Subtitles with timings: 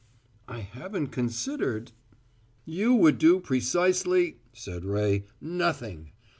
[0.47, 1.91] "I haven't considered"
[2.65, 6.13] "You would do precisely," said Ray, "nothing!